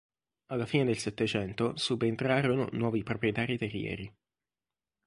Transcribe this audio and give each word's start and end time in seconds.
Alla 0.47 0.65
fine 0.65 0.85
del 0.85 0.97
Settecento 0.97 1.77
subentrarono 1.77 2.69
nuovi 2.71 3.03
proprietari 3.03 3.59
terrieri. 3.59 4.11